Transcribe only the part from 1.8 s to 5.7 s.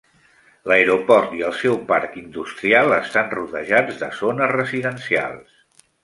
parc industrial estan rodejats de zones residencials.